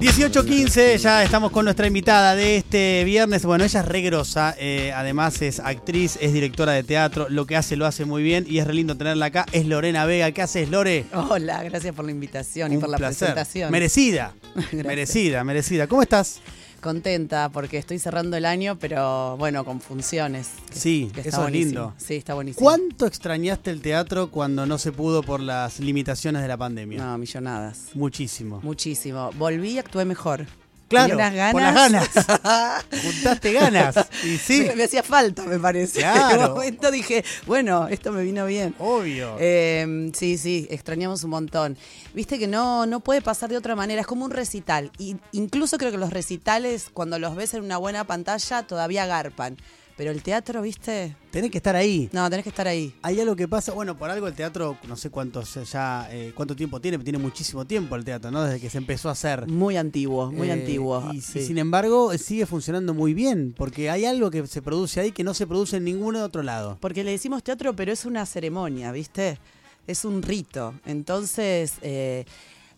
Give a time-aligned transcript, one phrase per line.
[0.00, 3.44] 18.15, ya estamos con nuestra invitada de este viernes.
[3.44, 7.76] Bueno, ella es regrosa, eh, además es actriz, es directora de teatro, lo que hace
[7.76, 9.44] lo hace muy bien y es re lindo tenerla acá.
[9.52, 10.32] Es Lorena Vega.
[10.32, 11.04] ¿Qué haces, Lore?
[11.12, 13.70] Hola, gracias por la invitación y por la presentación.
[13.70, 14.32] Merecida,
[14.72, 15.86] merecida, merecida.
[15.86, 16.40] ¿Cómo estás?
[16.80, 20.50] Contenta porque estoy cerrando el año, pero bueno, con funciones.
[20.72, 21.94] sí, eso es lindo.
[21.96, 22.64] Sí, está buenísimo.
[22.64, 27.04] ¿Cuánto extrañaste el teatro cuando no se pudo por las limitaciones de la pandemia?
[27.04, 27.90] No, millonadas.
[27.94, 28.60] Muchísimo.
[28.62, 29.30] Muchísimo.
[29.36, 30.46] Volví y actué mejor.
[30.90, 31.10] Claro,
[31.52, 32.08] con las ganas.
[33.04, 33.94] Juntaste ganas.
[34.24, 34.68] Y sí.
[34.74, 36.00] Me, hacía falta, me parece.
[36.00, 36.34] Claro.
[36.34, 38.74] En un momento dije, bueno, esto me vino bien.
[38.80, 39.36] Obvio.
[39.38, 41.78] Em, sí, sí, extrañamos un montón.
[42.12, 44.90] Viste que no, no puede pasar de otra manera, es como un recital.
[44.98, 49.58] Y incluso creo que los recitales, cuando los ves en una buena pantalla, todavía garpan.
[50.00, 51.14] Pero el teatro, ¿viste?
[51.30, 52.08] Tenés que estar ahí.
[52.10, 52.94] No, tenés que estar ahí.
[53.02, 56.56] Hay algo que pasa, bueno, por algo el teatro, no sé cuánto ya, eh, cuánto
[56.56, 58.42] tiempo tiene, tiene muchísimo tiempo el teatro, ¿no?
[58.42, 59.46] Desde que se empezó a hacer.
[59.46, 61.04] Muy antiguo, muy eh, antiguo.
[61.12, 65.22] Y, sin embargo, sigue funcionando muy bien, porque hay algo que se produce ahí que
[65.22, 66.78] no se produce en ningún otro lado.
[66.80, 69.38] Porque le decimos teatro, pero es una ceremonia, ¿viste?
[69.86, 70.72] Es un rito.
[70.86, 72.24] Entonces, eh,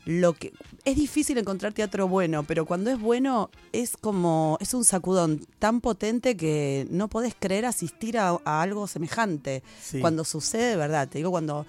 [0.04, 0.52] lo que
[0.84, 5.80] es difícil encontrar teatro bueno, pero cuando es bueno es como es un sacudón tan
[5.80, 9.62] potente que no podés creer asistir a, algo semejante.
[10.00, 11.66] Cuando sucede, verdad, te digo cuando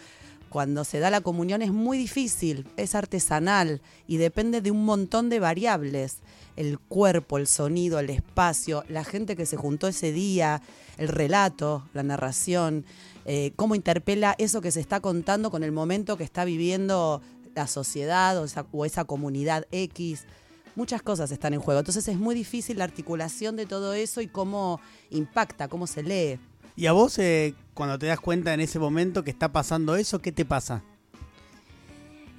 [0.53, 5.29] cuando se da la comunión es muy difícil, es artesanal y depende de un montón
[5.29, 6.17] de variables.
[6.55, 10.61] El cuerpo, el sonido, el espacio, la gente que se juntó ese día,
[10.99, 12.85] el relato, la narración,
[13.25, 17.21] eh, cómo interpela eso que se está contando con el momento que está viviendo
[17.55, 20.25] la sociedad o esa, o esa comunidad X.
[20.75, 21.79] Muchas cosas están en juego.
[21.79, 24.79] Entonces es muy difícil la articulación de todo eso y cómo
[25.09, 26.39] impacta, cómo se lee.
[26.75, 30.19] ¿Y a vos, eh, cuando te das cuenta en ese momento que está pasando eso,
[30.19, 30.83] qué te pasa?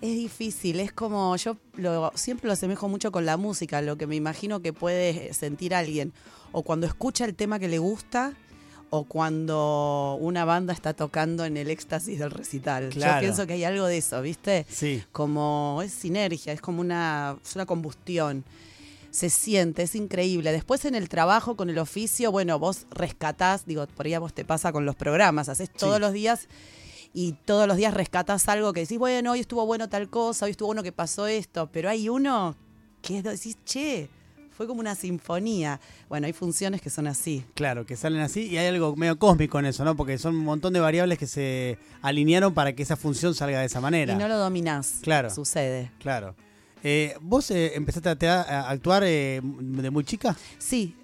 [0.00, 4.06] Es difícil, es como yo lo, siempre lo asemejo mucho con la música, lo que
[4.06, 6.12] me imagino que puede sentir alguien.
[6.52, 8.34] O cuando escucha el tema que le gusta
[8.96, 12.90] o cuando una banda está tocando en el éxtasis del recital.
[12.90, 14.66] Yo pienso que hay algo de eso, ¿viste?
[14.70, 15.02] Sí.
[15.10, 18.44] Como es sinergia, es como una, una combustión.
[19.10, 20.52] Se siente, es increíble.
[20.52, 24.32] Después en el trabajo, con el oficio, bueno, vos rescatás, digo, por ahí a vos
[24.32, 26.46] te pasa con los programas, haces todos los días
[27.12, 30.52] y todos los días rescatás algo que decís, bueno, hoy estuvo bueno tal cosa, hoy
[30.52, 32.54] estuvo bueno que pasó esto, pero hay uno
[33.02, 34.08] que decís, che,
[34.56, 35.80] fue como una sinfonía.
[36.08, 37.44] Bueno, hay funciones que son así.
[37.54, 39.96] Claro, que salen así y hay algo medio cósmico en eso, ¿no?
[39.96, 43.66] Porque son un montón de variables que se alinearon para que esa función salga de
[43.66, 44.14] esa manera.
[44.14, 44.98] Y no lo dominás.
[45.02, 45.30] Claro.
[45.30, 45.90] Sucede.
[45.98, 46.34] Claro.
[46.86, 50.36] Eh, ¿Vos eh, empezaste a, actuar eh, de muy chica?
[50.58, 50.94] Sí,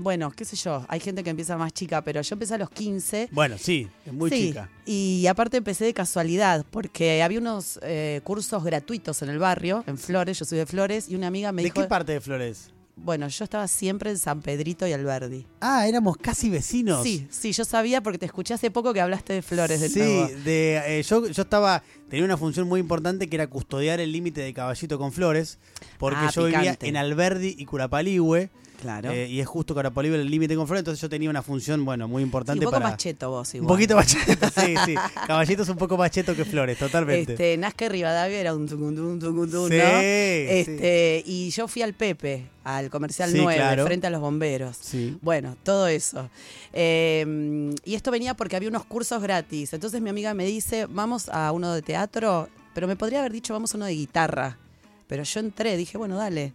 [0.00, 2.70] bueno, qué sé yo, hay gente que empieza más chica, pero yo empecé a los
[2.70, 3.28] 15.
[3.30, 4.70] Bueno, sí, muy sí, chica.
[4.86, 7.78] Y aparte empecé de casualidad, porque había unos
[8.24, 11.62] cursos gratuitos en el barrio, en Flores, yo soy de Flores, y una amiga me
[11.62, 11.78] dijo...
[11.78, 12.72] ¿De qué parte de Flores?
[13.04, 15.46] Bueno, yo estaba siempre en San Pedrito y Alberdi.
[15.60, 17.02] Ah, éramos casi vecinos.
[17.02, 20.34] Sí, sí, yo sabía porque te escuché hace poco que hablaste de flores de Sí,
[20.44, 24.40] de, eh, yo, yo estaba, tenía una función muy importante que era custodiar el límite
[24.40, 25.58] de Caballito con Flores,
[25.98, 28.50] porque ah, yo vivía en Alberdi y Curapaligüe.
[28.80, 29.10] Claro.
[29.10, 31.84] Eh, y es justo que ahora el límite con Flores, entonces yo tenía una función,
[31.84, 32.90] bueno, muy importante un poco para.
[32.90, 33.68] macheto vos, igual.
[33.68, 34.94] Un poquito macheto, sí, sí.
[35.26, 37.32] Caballito es un poco macheto que Flores, totalmente.
[37.32, 39.98] Este, Nazca y Rivadavia era un tucundún, tucundún, sí, ¿no?
[39.98, 44.76] Este, Y yo fui al Pepe, al comercial 9, frente a los bomberos.
[44.80, 45.18] Sí.
[45.22, 46.30] Bueno, todo eso.
[46.72, 49.72] Em, y esto venía porque había unos cursos gratis.
[49.72, 53.52] Entonces mi amiga me dice, vamos a uno de teatro, pero me podría haber dicho,
[53.54, 54.56] vamos a uno de guitarra.
[55.08, 56.52] Pero yo entré, dije, bueno, dale.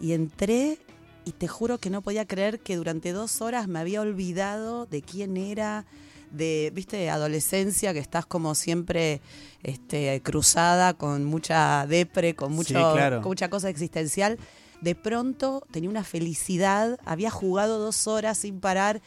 [0.00, 0.78] Y entré
[1.28, 5.02] y te juro que no podía creer que durante dos horas me había olvidado de
[5.02, 5.84] quién era,
[6.30, 9.20] de, viste, adolescencia, que estás como siempre
[9.62, 14.38] este, cruzada con mucha depre, con, mucho, con mucha cosa existencial.
[14.80, 19.02] De pronto tenía una felicidad, había jugado dos horas sin parar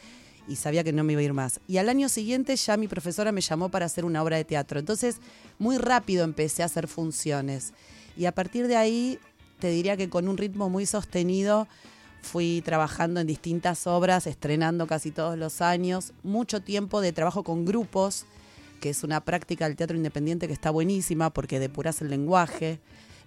[0.46, 1.60] y sabía que no me iba a ir más.
[1.66, 4.78] Y al año siguiente ya mi profesora me llamó para hacer una obra de teatro.
[4.78, 5.16] Entonces,
[5.58, 7.72] muy rápido empecé a hacer funciones.
[8.16, 9.18] Y a partir de ahí,
[9.58, 11.66] te diría que con un ritmo muy sostenido,
[12.22, 17.64] Fui trabajando en distintas obras, estrenando casi todos los años, mucho tiempo de trabajo con
[17.64, 18.24] grupos,
[18.80, 22.80] que es una práctica del teatro independiente que está buenísima porque depuras el lenguaje,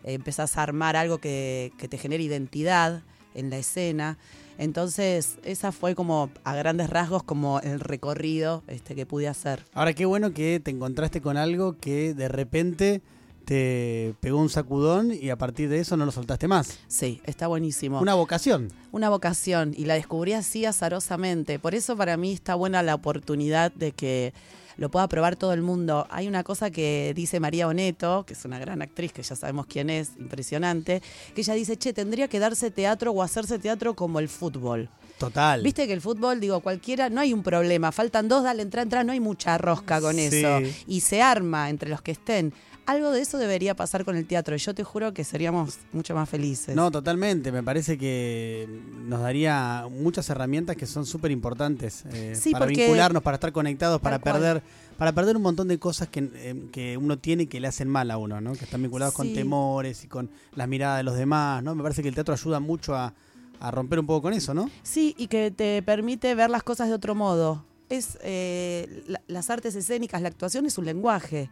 [0.04, 3.04] empezás a armar algo que, te genere identidad
[3.34, 4.18] en la escena.
[4.58, 9.66] Entonces, esa fue como a grandes rasgos como el recorrido este, que pude hacer.
[9.74, 13.02] Ahora, qué bueno que te encontraste con algo que de repente
[13.46, 16.78] te pegó un sacudón y a partir de eso no lo soltaste más.
[16.88, 18.00] Sí, está buenísimo.
[18.02, 18.72] Una vocación.
[18.92, 21.60] Una vocación y la descubrí así azarosamente.
[21.60, 24.34] Por eso para mí está buena la oportunidad de que
[24.78, 26.06] lo pueda probar todo el mundo.
[26.10, 29.68] Hay una cosa que dice María Oneto, que es una gran actriz, que ya sabemos
[29.68, 31.02] quién es, impresionante,
[31.34, 34.90] que ella dice, che, tendría que darse teatro o hacerse teatro como el fútbol.
[35.18, 35.62] Total.
[35.62, 39.06] Viste que el fútbol, digo, cualquiera, no hay un problema, faltan dos, dale, entra, entra,
[39.06, 40.24] no hay mucha rosca con Sí.
[40.24, 40.60] eso.
[40.88, 42.54] Y se arma entre los que estén.
[42.88, 46.14] Algo de eso debería pasar con el teatro y yo te juro que seríamos mucho
[46.14, 46.76] más felices.
[46.76, 47.52] No, totalmente.
[47.52, 48.68] Me parece que
[49.08, 54.00] nos daría muchas herramientas que son súper importantes eh, Sí, para vincularnos, para estar conectados,
[54.02, 54.34] para cual.
[54.36, 54.64] perder,
[55.00, 57.90] para perder un montón de cosas que, eh, que uno tiene y que le hacen
[57.90, 58.54] mal a uno, ¿no?
[58.54, 61.74] Que están vinculados con temores y con las miradas de los demás, ¿no?
[61.74, 63.16] Me parece que el teatro ayuda mucho a,
[63.60, 64.70] a romper un poco con eso, ¿no?
[64.84, 67.66] Sí, y que te permite ver las cosas de otro modo.
[67.90, 71.50] Es eh, la- las artes escénicas, la actuación es un lenguaje.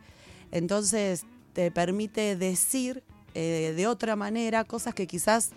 [0.54, 3.04] Entonces te permite decir
[3.34, 5.50] eh, de otra manera cosas que quizás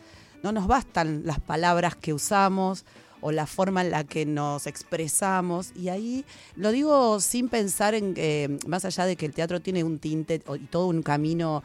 [0.42, 2.86] no nos bastan las palabras que usamos
[3.20, 5.72] o la forma en la que nos expresamos.
[5.76, 9.84] Y ahí lo digo sin pensar en que, más allá de que el teatro tiene
[9.84, 11.62] un tinte y todo un camino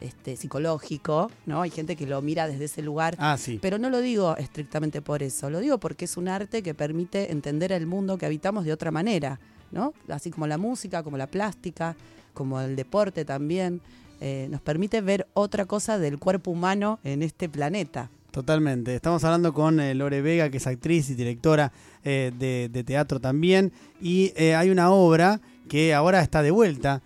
[0.00, 1.62] este, psicológico, ¿no?
[1.62, 3.14] Hay gente que lo mira desde ese lugar.
[3.18, 3.60] Ah, sí.
[3.62, 7.30] Pero no lo digo estrictamente por eso, lo digo porque es un arte que permite
[7.30, 9.38] entender el mundo que habitamos de otra manera,
[9.70, 9.92] ¿no?
[10.08, 11.94] Así como la música, como la plástica,
[12.32, 13.80] como el deporte también,
[14.20, 18.10] eh, nos permite ver otra cosa del cuerpo humano en este planeta.
[18.30, 18.94] Totalmente.
[18.94, 21.72] Estamos hablando con eh, Lore Vega, que es actriz y directora
[22.04, 23.72] eh, de, teatro también.
[24.00, 27.02] Y hay una obra que ahora está de vuelta,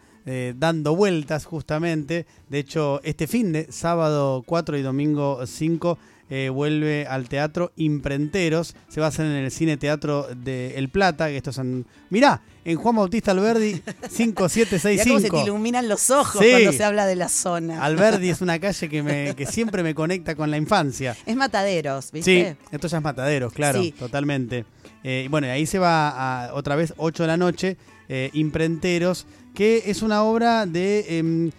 [0.57, 2.27] dando vueltas justamente.
[2.49, 5.99] De hecho, este fin de sábado 4 y domingo 5
[6.29, 8.75] eh, vuelve al teatro Imprenteros.
[8.89, 11.87] Se va a hacer en el Cine Teatro de El Plata, que estos son...
[12.11, 13.73] Mirá, en Juan Bautista Alberdi
[14.19, 15.43] Mirá cómo se te 5765.
[15.45, 16.51] iluminan los ojos Sí.
[16.51, 17.83] cuando se habla de la zona.
[17.83, 21.17] Alberdi es una calle que, me, que siempre me conecta con la infancia.
[21.25, 22.57] Es Mataderos, ¿viste?
[22.61, 23.93] Sí, esto ya es Mataderos, claro, Sí.
[23.93, 24.65] totalmente.
[25.05, 27.77] Eh, y bueno, ahí se va a, otra vez 8 de la noche,
[28.09, 31.19] eh, Imprenteros, que es una obra de...
[31.19, 31.51] em,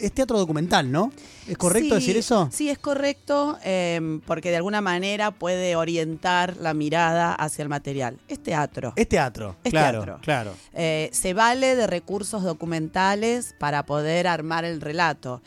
[0.00, 1.12] es teatro documental, ¿no?
[1.46, 2.48] ¿Es correcto Sí, decir eso?
[2.52, 8.18] Sí, es correcto, eh, porque de alguna manera puede orientar la mirada hacia el material.
[8.28, 8.92] Es teatro.
[8.96, 10.20] Es teatro, Es claro, teatro.
[10.22, 10.52] claro.
[10.74, 15.42] Eh, se vale de recursos documentales para poder armar el relato.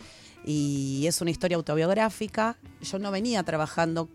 [0.46, 2.58] Y es una historia autobiográfica.
[2.82, 4.10] Yo no venía trabajando,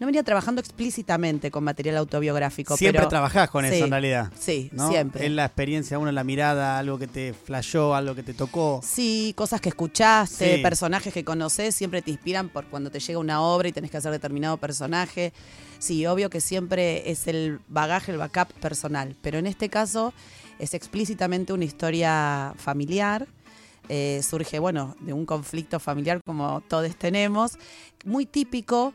[0.00, 2.76] no venía trabajando explícitamente con material autobiográfico.
[2.76, 4.32] Siempre pero, trabajás con sí, eso en realidad.
[4.38, 4.88] Sí, ¿no?
[4.88, 5.26] siempre.
[5.26, 8.80] Es la experiencia, uno en la mirada, algo que te flashó, algo que te tocó.
[8.84, 10.62] Sí, cosas que escuchaste, Sí.
[10.62, 13.96] personajes que conoces, siempre te inspiran por cuando te llega una obra y tenés que
[13.96, 15.32] hacer determinado personaje.
[15.78, 20.12] Sí, obvio que siempre es el bagaje, el backup personal, pero en este caso
[20.58, 23.26] es explícitamente una historia familiar.
[23.88, 27.58] Eh, surge, bueno, de un conflicto familiar como todos tenemos,
[28.06, 28.94] muy típico,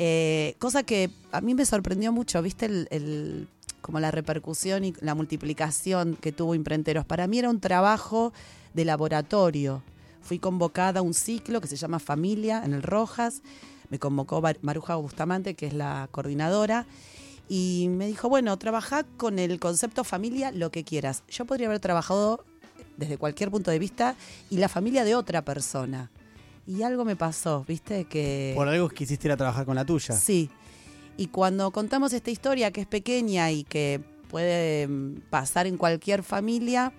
[0.00, 2.66] eh, cosa que a mí me sorprendió mucho, ¿viste?
[2.66, 3.48] El,
[3.80, 7.04] como la repercusión y la multiplicación que tuvo Imprenteros.
[7.04, 8.32] Para mí era un trabajo
[8.74, 9.82] de laboratorio.
[10.22, 13.42] Fui convocada a un ciclo que se llama Familia en el Rojas.
[13.90, 16.86] Me convocó Maruja Bustamante, que es la coordinadora,
[17.48, 21.24] y me dijo, bueno, trabaja con el concepto familia lo que quieras.
[21.28, 22.44] Yo podría haber trabajado
[22.96, 24.14] desde cualquier punto de vista
[24.48, 26.08] y la familia de otra persona.
[26.68, 28.04] Y algo me pasó, ¿viste?
[28.04, 28.52] Que...
[28.54, 30.14] Por algo quisiste ir a trabajar con la tuya.
[30.14, 30.50] Sí.
[31.16, 36.22] Y cuando contamos esta historia que es pequeña y que puede mm, pasar en cualquier
[36.22, 36.92] familia,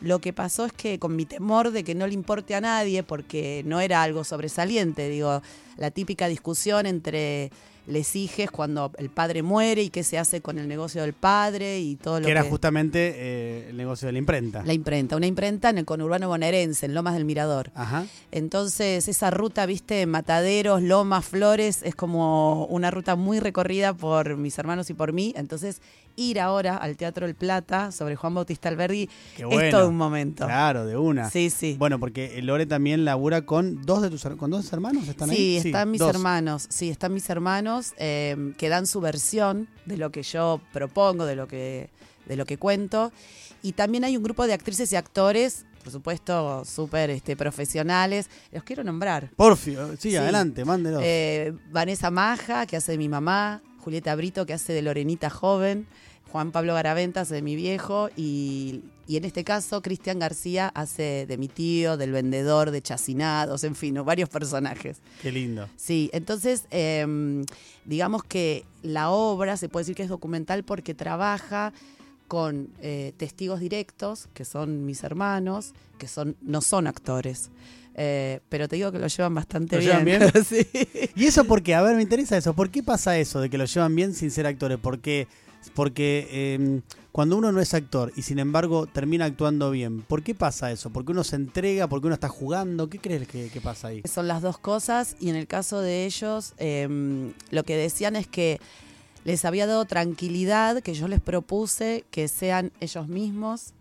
[0.00, 3.04] lo que pasó es que con mi temor de que no le importe a nadie,
[3.04, 5.40] porque no era algo sobresaliente, digo,
[5.76, 7.52] la típica discusión entre
[7.86, 11.80] les hijes cuando el padre muere y qué se hace con el negocio del padre
[11.80, 12.30] y todo lo que que...
[12.32, 14.62] era justamente eh, el negocio de la imprenta.
[14.64, 17.70] La imprenta, una imprenta en el conurbano bonaerense, en Lomas del Mirador.
[17.74, 18.06] Ajá.
[18.32, 24.58] Entonces, esa ruta, viste, Mataderos, Lomas, Flores, es como una ruta muy recorrida por mis
[24.58, 25.32] hermanos y por mí.
[25.36, 25.80] Entonces,
[26.16, 29.70] ir ahora al Teatro El Plata sobre Juan Bautista Alberdi Qué es bueno.
[29.78, 30.46] todo un momento.
[30.46, 31.30] Claro, de una.
[31.30, 31.76] Sí, sí.
[31.78, 35.60] Bueno, porque Lore también labura con dos de tus con dos hermanos, ¿están ahí?
[35.60, 36.10] Sí, están mis dos.
[36.14, 41.24] hermanos, sí, están mis hermanos eh, que dan su versión de lo que yo propongo,
[41.26, 41.90] de lo que,
[42.26, 43.12] de lo que cuento.
[43.62, 48.28] Y también hay un grupo de actrices y actores, por supuesto, súper este, profesionales.
[48.52, 49.30] Los quiero nombrar.
[49.36, 50.16] Porfio, sí, Sí.
[50.16, 51.02] adelante, mándelos.
[51.04, 55.86] Eh, Vanessa Maja, que hace de mi mamá, Julieta Brito, que hace de Lorenita joven,
[56.32, 61.24] Juan Pablo Garaventa hace de mi viejo y, y en este caso Cristian García hace
[61.24, 64.98] de mi tío, del vendedor, de chacinados, en fin, varios personajes.
[65.22, 65.68] Qué lindo.
[65.76, 67.44] Sí, entonces em,
[67.84, 71.72] digamos que la obra se puede decir que es documental porque trabaja
[72.26, 77.50] con eh, testigos directos, que son mis hermanos, que son no son actores.
[77.98, 80.04] Eh, pero te digo que lo llevan bastante ¿Lo bien.
[80.04, 80.44] llevan bien?
[80.44, 80.66] sí.
[81.16, 81.74] ¿Y eso por qué?
[81.74, 82.54] A ver, me interesa eso.
[82.54, 84.78] ¿Por qué pasa eso de que lo llevan bien sin ser actores?
[84.80, 85.26] Porque
[85.74, 90.34] Porque eh, cuando uno no es actor y sin embargo termina actuando bien, ¿por qué
[90.34, 90.90] pasa eso?
[90.90, 91.88] ¿Porque uno se entrega?
[91.88, 92.90] ¿Porque uno está jugando?
[92.90, 94.02] ¿Qué crees que, que pasa ahí?
[94.04, 98.26] Son las dos cosas y en el caso de ellos eh, lo que decían es
[98.26, 98.60] que
[99.24, 103.72] les había dado tranquilidad, que yo les propuse que sean ellos mismos,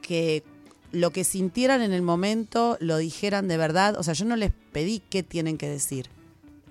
[0.00, 0.44] que
[0.92, 3.96] lo que sintieran en el momento lo dijeran de verdad.
[3.98, 6.06] O sea, yo no les pedí qué tienen que decir.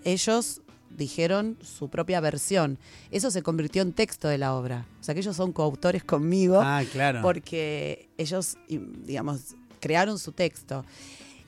[0.03, 2.77] Ellos dijeron su propia versión.
[3.11, 4.85] Eso se convirtió en texto de la obra.
[4.99, 6.59] O sea, que ellos son coautores conmigo.
[6.61, 7.21] Ah, claro.
[7.21, 10.85] Porque ellos, digamos, crearon su texto.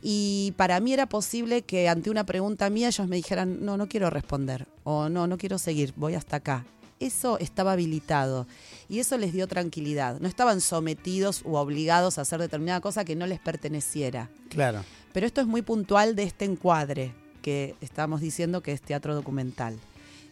[0.02, 3.88] Y para mí era posible que ante una pregunta mía ellos me dijeran, no, no
[3.88, 6.66] quiero responder, o no, no quiero seguir, voy hasta acá.
[7.00, 8.48] Eso estaba habilitado
[8.89, 10.20] y eso les dio tranquilidad.
[10.20, 14.30] No estaban sometidos u obligados a hacer determinada cosa que no les perteneciera.
[14.50, 14.84] Claro.
[15.13, 19.77] Pero esto es muy puntual de este encuadre que estamos diciendo que es teatro documental.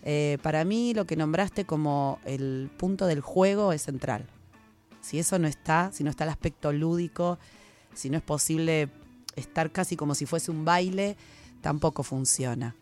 [0.04, 4.26] Eh, para mí lo que nombraste como el punto del juego es central.
[5.02, 7.38] Si eso no está, si no está el aspecto lúdico,
[7.94, 8.90] si no es posible
[9.36, 11.16] estar casi como si fuese un baile,
[11.62, 12.76] tampoco funciona.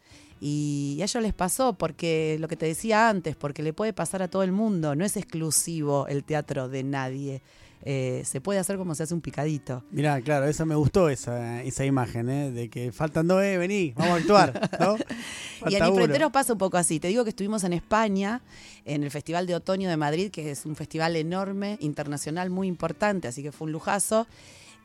[0.46, 4.22] Y a ellos les pasó porque lo que te decía antes, porque le puede pasar
[4.22, 7.42] a todo el mundo, no es exclusivo el teatro de nadie.
[7.86, 9.86] Eh, se puede hacer como se hace un picadito.
[9.90, 12.52] Mirá, claro, eso me gustó esa, esa imagen, ¿eh?
[12.52, 14.70] de que faltan dos, eh, vení, vamos a actuar.
[14.82, 14.98] ¿no?
[15.70, 17.00] y en Imprenteros pasa un poco así.
[17.00, 18.42] Te digo que estuvimos en España,
[18.84, 23.30] en el Festival de Otoño de Madrid, que es un festival enorme, internacional, muy importante,
[23.30, 24.28] así que fue un lujazo.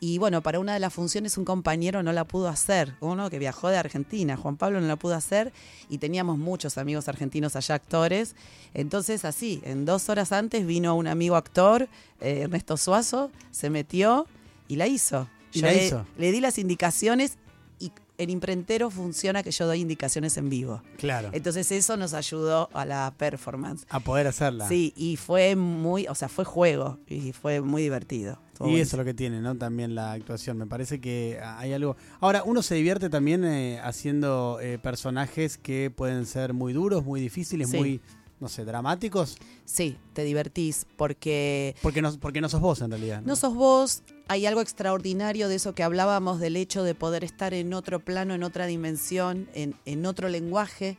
[0.01, 3.39] Y bueno, para una de las funciones un compañero no la pudo hacer, uno que
[3.39, 5.53] viajó de Argentina, Juan Pablo no la pudo hacer
[5.89, 8.37] y teníamos muchos amigos argentinos allá actores.
[8.75, 11.89] Entonces así, en dos horas antes vino un amigo actor,
[12.21, 14.27] eh, Ernesto Suazo, se metió
[14.69, 15.29] y la hizo.
[15.53, 16.07] ¿Y la le, hizo?
[16.17, 17.39] le di las indicaciones
[17.79, 20.83] y en imprentero funciona que yo doy indicaciones en vivo.
[20.97, 21.31] Claro.
[21.33, 23.87] Entonces eso nos ayudó a la performance.
[23.91, 24.67] A poder hacerla.
[24.69, 28.41] Sí, y fue muy, o sea, fue juego y fue muy divertido.
[28.61, 29.55] Y eso es lo que tiene, ¿no?
[29.57, 30.59] También la actuación.
[30.59, 31.97] Me parece que hay algo.
[32.19, 37.21] Ahora, uno se divierte también eh, haciendo eh, personajes que pueden ser muy duros, muy
[37.21, 37.77] difíciles, Sí.
[37.77, 38.01] muy,
[38.41, 39.39] no sé, dramáticos.
[39.65, 43.23] Sí, te divertís porque Porque no, porque no sos vos en realidad.
[43.25, 47.55] no sos vos, hay algo extraordinario de eso que hablábamos, del hecho de poder estar
[47.55, 50.97] en otro plano, en otra dimensión, en, en otro lenguaje,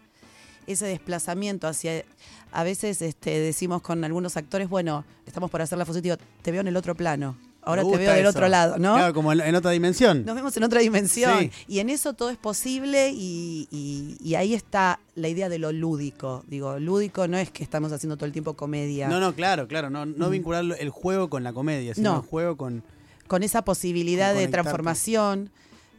[0.68, 2.04] ese desplazamiento hacia...
[2.52, 6.62] A veces este, decimos con algunos actores, bueno, estamos por hacer la digo, te veo
[6.62, 8.30] en el otro plano, ahora te veo del eso.
[8.30, 8.96] otro lado, ¿no?
[8.96, 10.26] Claro, como en, en otra dimensión.
[10.26, 11.40] Nos vemos en otra dimensión.
[11.42, 11.52] Sí.
[11.68, 15.72] Y en eso todo es posible y, y- y ahí está la idea de lo
[15.72, 16.44] lúdico.
[16.48, 19.08] Digo, lúdico no es que estamos haciendo todo el tiempo comedia.
[19.10, 19.92] No, no, claro, claro.
[19.92, 22.14] No, no vincular el juego con la comedia, sino Mm.
[22.16, 22.22] No.
[22.22, 22.84] el juego con.
[23.30, 25.52] Con esa posibilidad de transformación,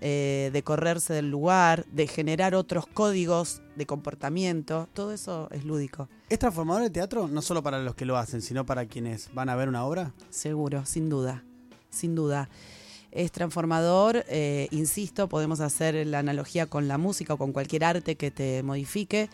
[0.02, 4.88] eh, de correrse del lugar, de generar otros códigos de comportamiento.
[4.94, 7.28] Todo eso es lúdico, ¿Es transformador el teatro?
[7.28, 10.12] No solo para los que lo hacen, sino para quienes van a ver una obra.
[10.30, 11.44] seguro, sin duda.
[11.90, 12.48] Sin duda.
[13.10, 18.16] Es transformador, eh, insisto, podemos hacer la analogía con la música o con cualquier arte
[18.16, 19.28] que te modifique.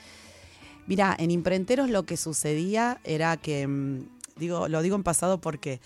[0.86, 5.80] Mira, en Imprenteros lo que sucedía era que, mm, digo, lo digo en pasado porque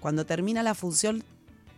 [0.00, 1.24] cuando termina la función,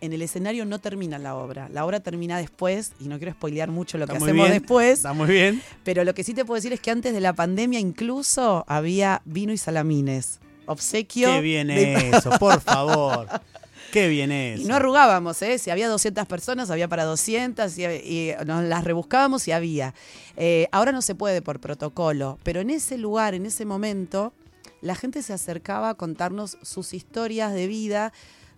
[0.01, 1.69] en el escenario no termina la obra.
[1.69, 4.97] La obra termina después, y no quiero spoilear mucho lo Está que hacemos bien, después,
[4.99, 5.61] Está muy bien.
[5.83, 9.21] pero lo que sí te puedo decir es que antes de la pandemia incluso había
[9.25, 10.39] vino y salamines.
[10.67, 11.31] Obsequio.
[11.31, 13.27] Qué bien de- eso, por favor.
[13.91, 14.61] Qué bien eso.
[14.63, 15.57] Y no arrugábamos, ¿eh?
[15.59, 19.93] Si había 200 personas, había para 200 y, y nos las rebuscábamos y había.
[20.35, 24.33] Eh, ahora no se puede por protocolo, pero en ese lugar, en ese momento,
[24.81, 28.11] la gente se acercaba a contarnos sus historias de vida,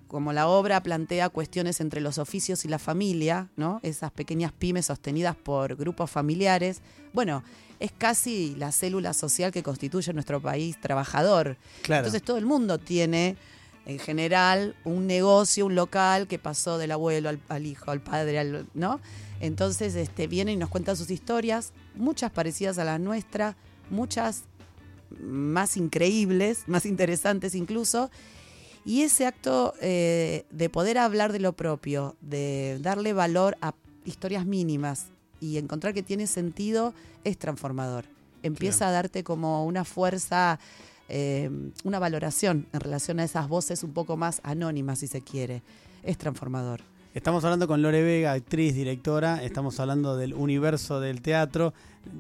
[0.08, 3.80] como la obra plantea cuestiones entre los oficios y la familia, ¿no?
[3.84, 6.82] Esas pequeñas pymes sostenidas por grupos familiares.
[7.14, 7.44] Bueno,
[7.80, 11.58] es casi la célula social que constituye nuestro país trabajador.
[11.84, 12.06] Claro.
[12.06, 13.38] Entonces todo el mundo tiene,
[13.86, 18.40] en general, un negocio, un local que pasó del abuelo al, al hijo, al padre,
[18.40, 19.00] al, ¿no?
[19.40, 23.56] Entonces este, vienen y nos cuentan sus historias, muchas parecidas a las nuestras,
[23.90, 24.44] muchas
[25.22, 28.10] más increíbles, más interesantes incluso.
[28.88, 33.74] Y ese acto eh, de poder hablar de lo propio, de darle valor a
[34.06, 35.08] historias mínimas
[35.42, 36.94] y encontrar que tiene sentido,
[37.26, 38.06] es transformador.
[38.44, 38.90] Empieza Claro.
[38.90, 40.58] a darte como una fuerza,
[41.10, 41.50] eh,
[41.84, 45.64] una valoración en relación a esas voces un poco más anónimas, si se quiere.
[46.04, 46.80] Es transformador.
[47.14, 49.44] Estamos hablando con Lore Vega, actriz, directora.
[49.44, 51.74] Estamos hablando del universo del teatro.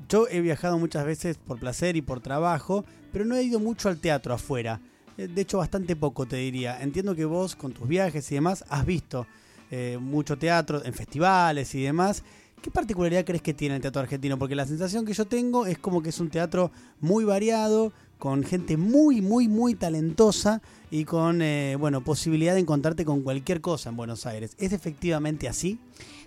[0.09, 2.83] Yo he viajado muchas veces por placer y por trabajo,
[3.13, 4.81] pero no he ido mucho al teatro afuera.
[5.17, 6.79] De hecho, bastante poco, te diría.
[6.81, 9.25] Entiendo que vos, con tus viajes y demás, has visto
[9.71, 12.23] eh, mucho teatro en festivales y demás.
[12.61, 14.37] ¿Qué particularidad crees que tiene el teatro argentino?
[14.37, 18.43] Porque la sensación que yo tengo es como que es un teatro muy variado, con
[18.43, 23.89] gente muy, muy, muy talentosa y con, eh, bueno, posibilidad de encontrarte con cualquier cosa
[23.89, 24.55] en Buenos Aires.
[24.57, 25.79] ¿Es efectivamente así?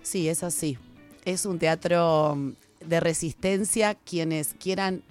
[0.03, 0.77] Sí, es así.
[1.25, 2.51] Es un teatro mm,
[2.87, 3.95] de resistencia.
[3.95, 5.03] Quienes quieran,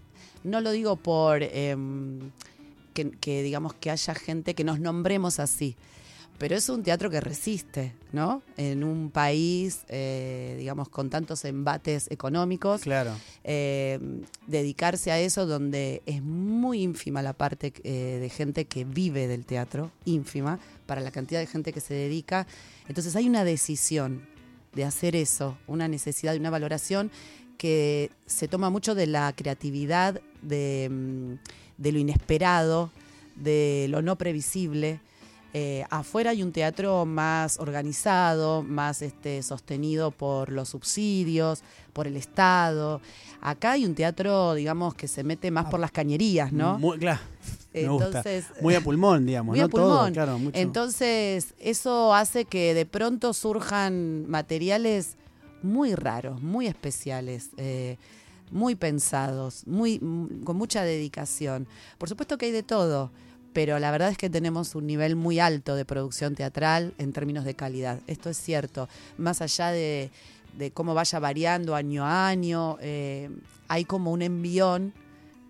[0.42, 2.30] no lo digo por em,
[2.92, 5.76] que, que digamos que haya gente que nos nombremos así,
[6.40, 8.42] pero es un teatro que resiste, ¿no?
[8.56, 12.80] En un país, eh, digamos, con tantos embates económicos.
[12.80, 13.14] Claro.
[13.44, 13.99] eh,
[14.47, 19.44] dedicarse a eso donde es muy ínfima la parte eh, de gente que vive del
[19.44, 22.47] teatro, ínfima, para la cantidad de gente que se dedica.
[22.88, 24.26] Entonces hay una decisión
[24.73, 27.11] de hacer eso, una necesidad y una valoración
[27.59, 31.35] que se toma mucho de la creatividad, de, mm,
[31.80, 32.90] de lo inesperado,
[33.34, 35.00] de lo no previsible.
[35.52, 42.16] Eh, afuera hay un teatro más organizado, más este, sostenido por los subsidios, por el
[42.16, 43.00] Estado.
[43.40, 46.78] Acá hay un teatro, digamos, que se mete más por las cañerías, ¿no?
[46.78, 47.20] Muy, claro.
[47.72, 48.06] Me gusta.
[48.06, 49.66] Entonces, Muy a pulmón, digamos, muy ¿no?
[49.66, 49.90] a pulmón.
[49.90, 50.58] Todo, claro, mucho.
[50.58, 55.16] Entonces, eso hace que de pronto surjan materiales
[55.62, 57.96] muy raros, muy especiales, eh,
[58.50, 61.66] muy pensados, muy, m- con mucha dedicación.
[61.99, 63.11] Por supuesto que hay de todo,
[63.52, 67.45] pero la verdad es que tenemos un nivel muy alto de producción teatral en términos
[67.45, 68.00] de calidad.
[68.07, 68.88] Esto es cierto.
[69.19, 70.11] Más allá de,
[70.57, 73.28] de cómo vaya variando año a año, eh,
[73.69, 74.92] hay como un envión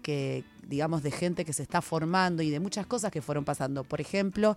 [0.02, 3.84] que digamos de gente que se está formando y de muchas cosas que fueron pasando.
[3.84, 4.56] Por ejemplo,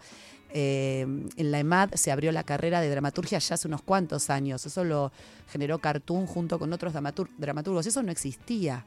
[0.52, 1.02] eh,
[1.36, 4.66] en la EMAD se abrió la carrera de dramaturgia ya hace unos cuantos años.
[4.66, 5.12] Eso lo
[5.52, 7.86] generó Cartoon junto con otros dramatur- dramaturgos.
[7.88, 8.86] Eso no existía.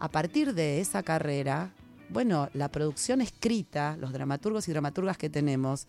[0.00, 1.70] A partir de esa carrera,
[2.10, 5.86] bueno, la producción escrita, los dramaturgos y dramaturgas que tenemos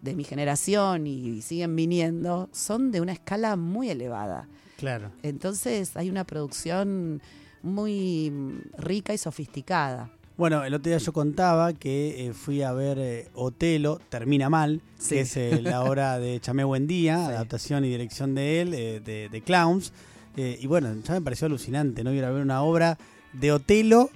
[0.00, 4.46] de mi generación y siguen viniendo, son de una escala muy elevada.
[4.76, 5.10] Claro.
[5.24, 7.20] Entonces hay una producción
[7.62, 10.10] muy mm, rica y sofisticada.
[10.36, 14.80] Bueno, el otro día yo contaba que eh, fui a ver eh, Otelo, Termina Mal,
[14.98, 15.16] Sí.
[15.16, 17.32] que es eh, la obra de Chamé Buendía, Sí.
[17.32, 19.92] adaptación y dirección de él, de, de Clowns.
[20.36, 22.12] Y bueno, ya me pareció alucinante, ¿no?
[22.12, 22.96] Ir a ver una obra
[23.32, 24.08] de Otelo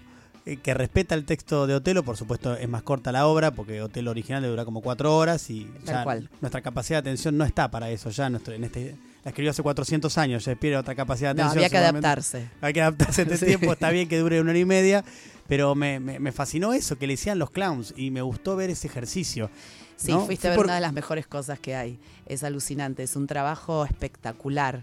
[0.63, 4.13] que respeta el texto de Otelo, por supuesto es más corta la obra, porque Otelo
[4.13, 6.31] original le dura como cuatro horas y Tal ya cual.
[6.41, 9.63] nuestra capacidad de atención no está para eso, ya nuestro, en este, la escribió hace
[9.63, 11.65] 400 años, ya pierde otra capacidad de No, atención.
[11.65, 12.49] había que adaptarse.
[12.61, 13.47] Hay que adaptarse a este Sí.
[13.47, 15.05] tiempo, está bien que dure una hora y media,
[15.49, 18.71] pero me, me- me fascinó eso, que le hicieran los clowns y me gustó ver
[18.71, 19.51] ese ejercicio.
[19.97, 20.27] Sí, ¿no?
[20.27, 21.99] fuiste a ver por- una de las mejores cosas que hay.
[22.27, 24.83] Es alucinante, es un trabajo espectacular.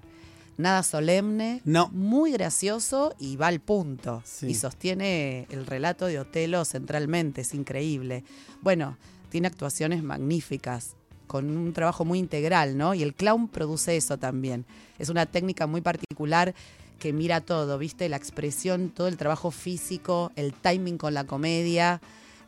[0.58, 1.89] Nada solemne, No.
[1.93, 4.21] muy gracioso y va al punto.
[4.25, 4.47] Sí.
[4.47, 8.23] Y sostiene el relato de Otelo centralmente, es increíble.
[8.62, 8.97] Bueno,
[9.30, 10.95] tiene actuaciones magníficas,
[11.29, 12.95] con un trabajo muy integral, ¿no?
[12.95, 14.65] Y el clown produce eso también.
[14.97, 16.55] Es una técnica muy particular
[16.97, 18.09] que mira todo, ¿viste?
[18.09, 22.01] La expresión, todo el trabajo físico, el timing con la comedia.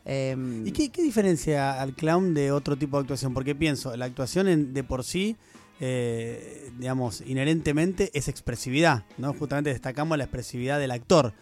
[0.03, 3.35] em, ¿Y qué, diferencia al clown de otro tipo de actuación?
[3.35, 5.35] Porque pienso, la actuación de por sí,
[5.79, 9.31] eh, digamos, inherentemente es expresividad, ¿no?
[9.35, 11.33] Justamente destacamos la expresividad del actor.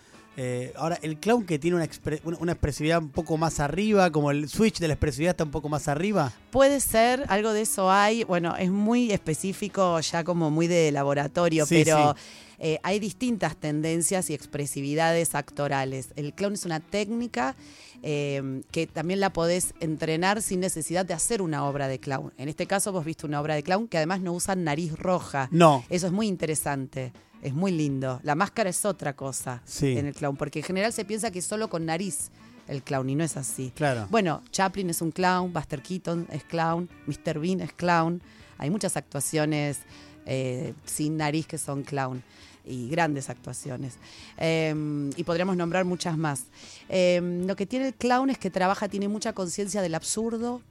[0.41, 4.09] Eh, ahora, el clown que tiene una, expre- una- una expresividad un poco más arriba,
[4.09, 6.31] como el switch de la expresividad está un poco más arriba.
[6.49, 8.23] Puede ser, algo de eso hay.
[8.23, 12.15] Bueno, es muy específico, ya como muy de laboratorio, Sí, pero
[12.57, 16.09] eh, hay distintas tendencias y expresividades actorales.
[16.15, 17.57] El clown es una técnica
[18.01, 22.31] eh, que también la podés entrenar sin necesidad de hacer una obra de clown.
[22.37, 25.49] En este caso, vos viste una obra de clown que además no usa nariz roja.
[25.51, 25.83] No.
[25.89, 27.11] Eso es muy interesante.
[27.41, 28.19] Es muy lindo.
[28.23, 29.97] La máscara es otra cosa Sí.
[29.97, 32.29] en el clown, porque en general se piensa que es solo con nariz
[32.67, 33.71] el clown y no es así.
[33.75, 34.07] Claro.
[34.11, 37.39] Bueno, Chaplin es un clown, Buster Keaton es clown, Mr.
[37.39, 38.21] Bean es clown.
[38.57, 39.79] Hay muchas actuaciones
[40.25, 42.21] eh, sin nariz que son clown
[42.65, 43.95] y grandes actuaciones.
[44.37, 46.43] Eh, y podríamos nombrar muchas más.
[46.89, 50.61] Eh, lo que tiene el clown es que trabaja, tiene mucha conciencia del absurdo,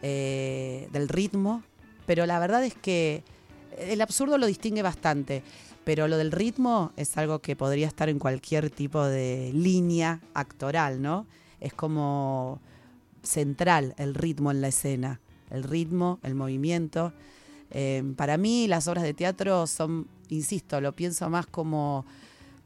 [0.00, 1.62] eh, del ritmo,
[2.06, 3.22] pero la verdad es que
[3.78, 5.42] el absurdo lo distingue bastante.
[5.88, 11.00] Pero lo del ritmo es algo que podría estar en cualquier tipo de línea actoral,
[11.00, 11.26] ¿no?
[11.60, 12.60] Es como
[13.22, 15.18] central el ritmo en la escena.
[15.48, 17.14] El ritmo, el movimiento.
[17.70, 22.04] Eh, para mí las obras de teatro son, insisto, lo pienso más como,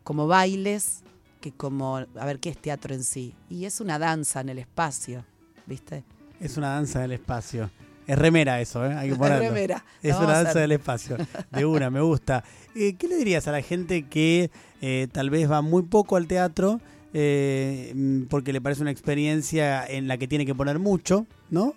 [0.02, 1.04] como bailes
[1.40, 3.37] que como, a ver, ¿qué es teatro en sí?
[3.48, 5.24] Y es una danza en el espacio,
[5.66, 6.02] ¿viste?
[6.40, 7.70] Es una danza del espacio.
[8.06, 8.94] Es remera eso, ¿eh?
[8.94, 9.48] Hay que ponerlo.
[9.48, 9.84] Remera.
[10.02, 11.16] Es Lo vamos una danza del espacio.
[11.50, 12.44] De una, me gusta.
[12.74, 16.26] Eh, ¿Qué le dirías a la gente que eh, tal vez va muy poco al
[16.26, 16.80] teatro
[17.14, 21.74] eh, mm, porque le parece una experiencia en la que tiene que poner mucho, ¿no?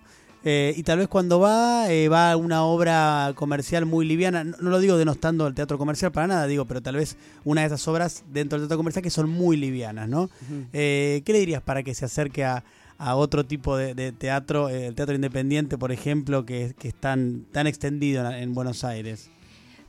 [0.48, 4.44] Y tal vez cuando va, va a una obra comercial muy liviana.
[4.44, 7.62] No, no lo digo denostando el teatro comercial para nada, digo, pero tal vez una
[7.62, 10.30] de esas obras dentro del teatro comercial que son muy livianas, ¿no?
[10.72, 12.64] ¿Qué le dirías para que se acerque a,
[12.98, 17.68] a otro tipo de, teatro, el teatro independiente, por ejemplo, que, que es tan, tan
[17.68, 19.30] extendido en, en Buenos Aires?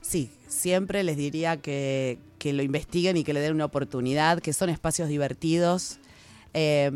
[0.01, 4.53] Sí, siempre les diría que, que lo investiguen y que le den una oportunidad, que
[4.53, 5.99] son espacios divertidos,
[6.55, 6.91] eh,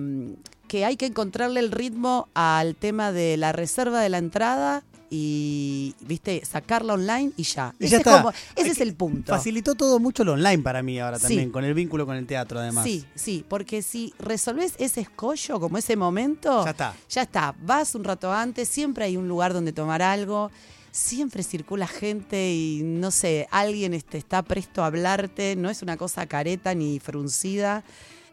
[0.68, 5.94] que hay que encontrarle el ritmo al tema de la reserva de la entrada y,
[6.03, 7.75] viste, sacarla online y ya.
[7.81, 8.18] Y ese ya es, está.
[8.23, 9.33] como- ese es el punto.
[9.35, 11.25] Facilitó todo mucho lo online para mí ahora Sí.
[11.25, 12.85] también, con el vínculo con el teatro además.
[12.85, 16.94] Sí, sí, porque si resolvés ese escollo, como ese momento, Ya está.
[17.09, 17.55] ya está.
[17.62, 20.51] Vas un rato antes, siempre hay un lugar donde tomar algo,
[20.92, 25.96] siempre circula gente y no sé, alguien este, está presto a hablarte, no es una
[25.96, 27.83] cosa careta ni fruncida.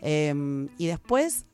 [0.01, 1.45] Eh, y después,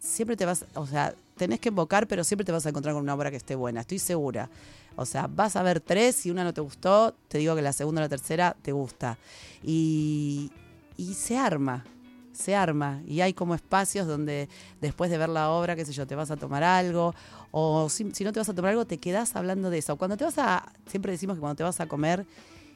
[0.00, 3.02] siempre te vas, o sea, tenés que invocar, pero siempre te vas a encontrar con
[3.02, 4.48] una obra que esté buena, estoy segura.
[4.96, 7.72] O sea, vas a ver tres, si una no te gustó, te digo que la
[7.72, 9.18] segunda o la tercera te gusta.
[9.62, 10.50] Y,
[10.96, 11.84] y se arma,
[12.32, 13.00] se arma.
[13.06, 14.48] Y hay como espacios donde
[14.80, 17.14] después de ver la obra, qué sé yo, te vas a tomar algo.
[17.50, 19.96] O si, si no te vas a tomar algo, te quedás hablando de eso.
[19.96, 22.26] Cuando te vas a, siempre decimos que cuando te vas a comer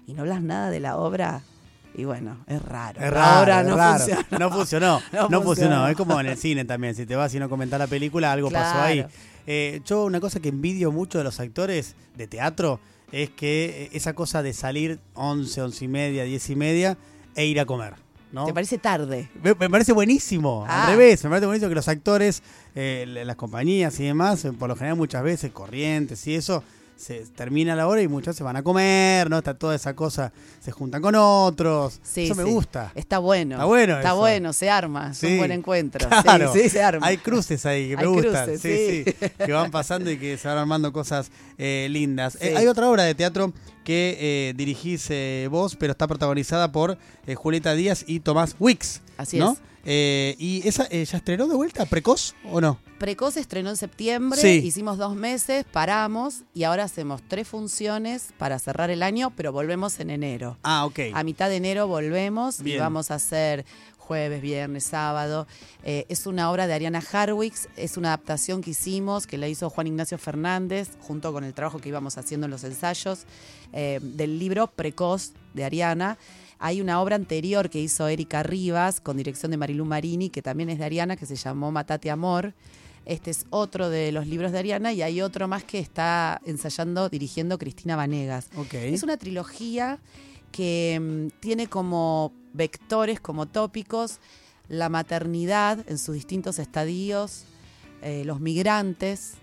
[0.07, 1.43] y no hablas nada de la obra,
[1.97, 3.01] y bueno, es raro.
[3.01, 3.99] Es raro, Ahora es no raro.
[3.99, 4.27] funciona.
[4.39, 5.01] No funcionó.
[5.13, 5.43] No No, funcionó.
[5.45, 5.89] funcionó.
[5.89, 6.95] Es como en el cine también.
[6.95, 9.05] Si te vas y no comentar la película, algo pasó ahí.
[9.47, 12.81] Eh, yo una cosa que envidio mucho de los actores de teatro
[13.13, 16.99] es que eh, esa cosa de salir 11, 11 y media, 10 y media
[17.35, 17.95] e ir a comer.
[18.33, 18.45] ¿no?
[18.45, 19.31] ¿Te parece tarde?
[19.43, 20.87] Me, me parece buenísimo, Ah.
[20.87, 22.43] al revés, me parece buenísimo que los actores,
[22.75, 26.63] eh, la- las compañías y demás, por lo general muchas veces, corrientes y eso,
[26.97, 29.39] se termina la hora y muchos se van a comer, ¿no?
[29.39, 32.91] Está toda esa cosa, se juntan con otros, Sí, eso me gusta.
[32.95, 33.57] Está bueno.
[33.57, 34.17] Está bueno Está eso.
[34.19, 35.11] bueno, se arma.
[35.11, 35.27] Es Sí.
[35.33, 36.09] un buen encuentro.
[36.23, 36.53] Claro.
[36.53, 37.07] Sí, se arma.
[37.07, 39.29] Hay cruces ahí que me Hay gustan, cruces, sí, sí.
[39.45, 42.39] que van pasando y que se van armando cosas eh, lindas.
[42.41, 43.53] Eh, hay otra obra de teatro
[43.85, 46.99] que eh, dirigís eh, vos, pero está protagonizada por
[47.37, 49.03] Julieta Díaz y Tomás Wicks.
[49.19, 49.53] Así ¿no?
[49.53, 49.59] es.
[49.89, 52.79] Eh, ¿Y esa eh, ya estrenó de vuelta, precoz o no?
[52.99, 54.61] Precoz estrenó en septiembre, Sí.
[54.65, 60.01] hicimos dos meses, paramos y ahora hacemos tres funciones para cerrar el año, pero volvemos
[60.01, 60.59] en enero.
[60.65, 60.99] Ah, ok.
[61.15, 62.79] A mitad de enero volvemos Bien.
[62.79, 63.65] y vamos a hacer
[63.97, 65.47] jueves, viernes, sábado.
[65.85, 69.69] Eh, es una obra de Ariana Harwicks, es una adaptación que hicimos, que la hizo
[69.71, 73.25] Juan Ignacio Fernández, junto con el trabajo que íbamos haciendo en los ensayos,
[73.73, 76.19] eh, del libro Precoz de Ariana.
[76.59, 80.71] Hay una obra anterior que hizo Erika Rivas, con dirección de Marilu Marini, que también
[80.71, 82.55] es de Ariana, que se llamó Matate Amor.
[83.05, 87.09] Este es otro de los libros de Ariana y hay otro más que está ensayando,
[87.09, 88.49] dirigiendo Cristina Vanegas.
[88.57, 88.75] ok.
[88.75, 90.01] Es una trilogía
[90.51, 94.19] que mm, tiene como vectores, como tópicos,
[94.69, 97.45] la maternidad en sus distintos estadios,
[98.03, 99.35] eh, los migrantes.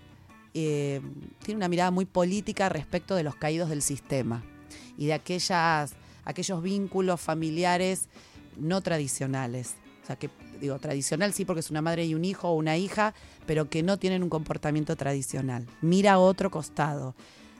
[0.56, 1.00] eh,
[1.42, 4.44] tiene una mirada muy política respecto de los caídos del sistema
[4.96, 8.08] y de aquellas, aquellos vínculos familiares
[8.56, 9.74] no tradicionales.
[10.02, 12.76] O sea, que digo, tradicional sí porque es una madre y un hijo o una
[12.76, 13.14] hija,
[13.46, 15.66] pero que no tienen un comportamiento tradicional.
[15.80, 17.14] Mira a otro costado.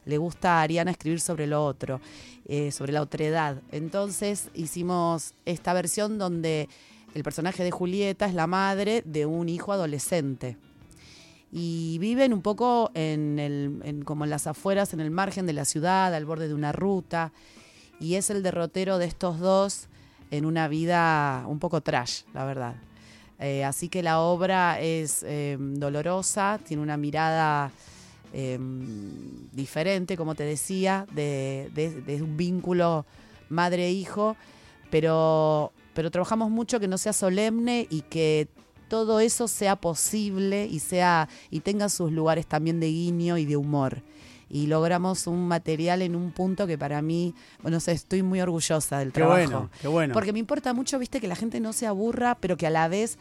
[0.04, 2.00] Le gusta a Ariana escribir sobre lo otro,
[2.46, 3.62] eh, sobre la otredad.
[3.72, 6.68] Entonces hicimos esta versión donde
[7.14, 10.58] el personaje de Julieta es la madre de un hijo adolescente.
[11.52, 15.64] Y viven un poco en el, como en las afueras, en el margen de la
[15.64, 17.32] ciudad, al borde de una ruta.
[18.00, 19.86] Y es el derrotero de estos dos
[20.30, 22.74] en una vida un poco trash, la verdad.
[23.38, 27.70] Eh, así que la obra es eh, dolorosa, tiene una mirada
[28.32, 28.58] eh,
[29.52, 33.06] diferente, como te decía, de, de- un vínculo
[33.48, 34.36] madre-hijo,
[34.90, 38.48] pero, pero trabajamos mucho que no sea solemne y que
[38.88, 43.56] todo eso sea posible y sea y tenga sus lugares también de guiño y de
[43.56, 44.02] humor.
[44.54, 48.40] Y logramos un material en un punto que para mí, bueno, no sé, estoy muy
[48.40, 49.36] orgullosa del Qué trabajo.
[49.50, 50.14] bueno, qué bueno.
[50.14, 52.86] Porque me importa mucho, viste, que la gente no se aburra, pero que a la
[52.86, 53.18] vez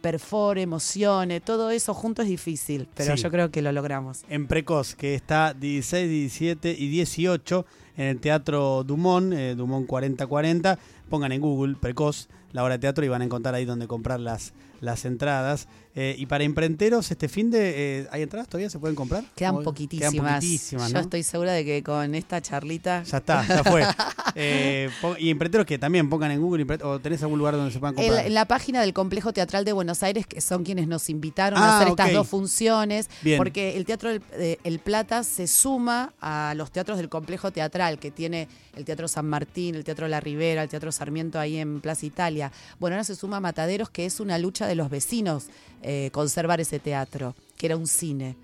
[0.00, 3.22] perfore, emocione, todo eso junto es difícil, pero Sí.
[3.22, 4.24] yo creo que lo logramos.
[4.28, 10.78] en Precoz, que está 16, 17 y 18 en el Teatro Dumont, eh, Dumont 4040.
[11.08, 14.18] Pongan en Google Precoz, la obra de teatro, y van a encontrar ahí donde comprar
[14.18, 15.68] las, las entradas.
[15.94, 18.00] Eh, y para imprenteros, este fin de.
[18.00, 18.70] eh, ¿Hay entradas todavía?
[18.70, 19.24] ¿Se pueden comprar?
[19.36, 20.12] Quedan ¿O- poquitísimas.
[20.12, 21.00] Quedan poquitísimas, Yo ¿no?
[21.00, 23.02] estoy segura de que con esta charlita...
[23.02, 23.82] Ya está, ya fue.
[24.34, 27.94] Eh, y imprenteros que también pongan en Google, o tenés algún lugar donde se puedan
[27.94, 28.24] comprar.
[28.26, 31.66] en la página del Complejo Teatral de Buenos Aires, que son quienes nos invitaron Ah,
[31.72, 33.36] a hacer estas dos funciones, Bien.
[33.36, 34.22] porque el Teatro del-
[34.64, 39.26] El Plata se suma a los teatros del Complejo Teatral, que tiene el Teatro San
[39.26, 42.52] Martín, el Teatro La Ribera, el Teatro Sarmiento ahí en Plaza Italia.
[42.80, 45.48] Bueno, ahora se suma a Mataderos, que es una lucha de los vecinos
[45.82, 48.36] eh, conservar ese teatro, que era un cine.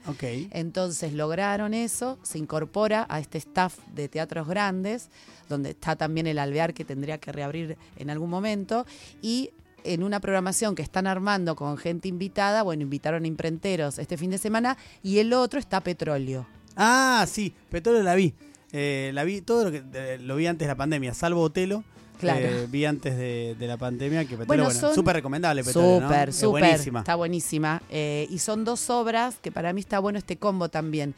[0.51, 5.09] Entonces lograron eso, se incorpora a este staff de teatros grandes,
[5.49, 8.87] donde está también el alvear que tendría que reabrir en algún momento,
[9.23, 9.51] y
[9.85, 14.31] en una programación que están armando con gente invitada, bueno, invitaron a imprenteros este fin
[14.31, 16.47] de semana, y el otro está Petróleo.
[16.77, 18.35] Ah, sí, Petróleo la vi.
[18.73, 21.85] Eh, la vi, todo lo que eh, lo vi antes de la pandemia, salvo Otelo.
[22.19, 22.41] Claro.
[22.47, 26.01] eh, vi antes de, de la pandemia que Petróleo, Bueno, bueno, son- súper recomendable Petróleo,
[26.01, 26.09] ¿no?
[26.09, 26.63] Súper, Es súper.
[26.63, 26.99] buenísima.
[27.01, 27.83] Está buenísima.
[27.91, 31.15] Eh, y son dos obras que para mí está bueno este combo también.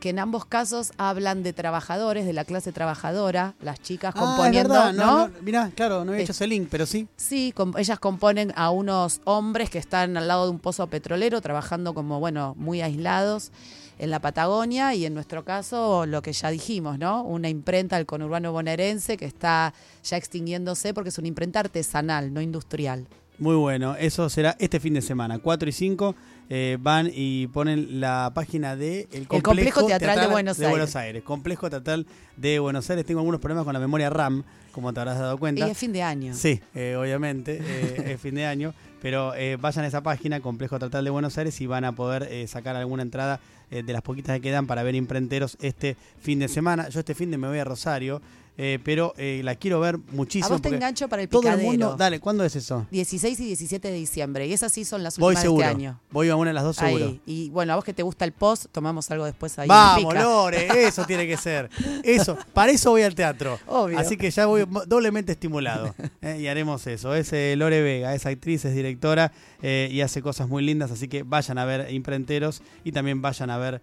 [0.00, 4.74] Que en ambos casos hablan de trabajadores, de la clase trabajadora, las chicas Ah, componiendo,
[4.74, 5.30] es verdad, ¿no?
[5.42, 7.06] mirá, claro, no había hecho ese link, pero sí.
[7.16, 11.42] Sí, com- ellas componen a unos hombres que están al lado de un pozo petrolero,
[11.42, 13.52] trabajando como, bueno, muy aislados
[14.00, 17.22] en la Patagonia y en nuestro caso lo que ya dijimos, ¿no?
[17.22, 22.40] Una imprenta del conurbano bonaerense que está ya extinguiéndose porque es una imprenta artesanal, no
[22.40, 23.06] industrial.
[23.38, 26.14] Muy bueno, eso será este fin de semana, 4 y 5.
[26.50, 30.96] eh, van y ponen la página de el complejo, Complejo Teatral de Buenos Aires.
[30.96, 31.22] Aires.
[31.22, 33.06] Complejo Teatral de Buenos Aires.
[33.06, 35.68] Tengo algunos problemas con la memoria RAM, como te habrás dado Y cuenta.
[35.68, 36.34] es fin de año.
[36.34, 40.78] Sí, eh, obviamente, eh, es fin de año, pero eh, vayan a esa página, Complejo
[40.78, 44.42] Teatral de Buenos Aires, y van a poder sacar alguna entrada de las poquitas que
[44.42, 46.88] quedan para ver imprenteros este fin de semana.
[46.88, 48.20] Yo este fin de me voy a Rosario,
[48.62, 50.50] eh, pero eh, la quiero ver A muchísimo.
[50.50, 51.62] vos te engancho para el todo picadero.
[51.62, 52.86] el mundo, dale, ¿cuándo es eso?
[52.90, 54.46] 16 y 17 de diciembre.
[54.46, 56.00] Y esas sí son las Voy últimas de seguro, este año.
[56.10, 57.06] voy a una de las dos seguro.
[57.06, 57.20] Ahí.
[57.24, 59.66] Y bueno, a vos que te gusta el post, tomamos algo después ahí.
[59.66, 60.12] Vamos.
[60.14, 61.70] Lore, eso tiene que ser.
[62.04, 63.58] Eso, para eso voy al teatro.
[63.66, 63.98] Obvio.
[63.98, 65.94] Así que ya voy doblemente estimulado.
[66.20, 67.14] eh, y haremos eso.
[67.14, 70.90] Es Lore Vega, es actriz, es directora y hace cosas muy lindas.
[70.90, 73.80] Así que vayan a ver Imprenteros y también vayan a ver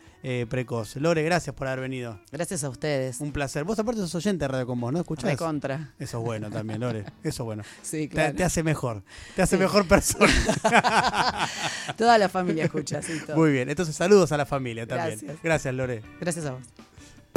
[0.50, 0.98] Precoz.
[0.98, 2.20] Lore, gracias por haber venido.
[2.32, 3.22] Gracias a ustedes.
[3.22, 3.63] Un placer.
[3.63, 5.00] Vos aparte sos oyente de Radio con vos, ¿no?
[5.00, 5.32] ¿Escuchás?
[5.32, 5.94] Recontra.
[5.98, 7.06] Eso es bueno también, Lore.
[7.24, 7.64] Eso es bueno.
[7.82, 8.36] Sí, Te, claro.
[8.36, 9.02] te hace mejor.
[9.36, 9.62] Te hace Sí.
[9.64, 10.32] mejor persona.
[11.98, 13.38] Toda la familia escucha, sí, todo.
[13.38, 13.70] Muy bien.
[13.70, 15.18] Entonces, saludos a la familia también.
[15.20, 15.38] Gracias.
[15.44, 16.04] Gracias Lore.
[16.22, 16.62] Gracias a vos.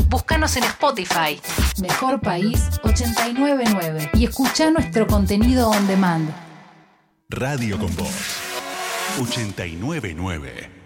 [0.09, 1.41] Búscanos en Spotify.
[1.81, 6.29] Mejor País 899 y escucha nuestro contenido on demand.
[7.29, 8.37] Radio con Voz
[9.21, 10.80] 899